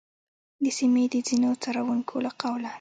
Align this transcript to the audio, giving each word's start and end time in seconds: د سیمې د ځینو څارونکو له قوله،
د 0.63 0.65
سیمې 0.77 1.03
د 1.13 1.15
ځینو 1.27 1.49
څارونکو 1.61 2.15
له 2.25 2.31
قوله، 2.41 2.69